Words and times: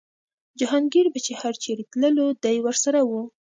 جهانګیر 0.59 1.05
به 1.13 1.19
چې 1.25 1.33
هر 1.41 1.53
چېرې 1.63 1.83
تللو 1.91 2.25
دی 2.43 2.57
ورسره 2.65 2.99
و. 3.09 3.11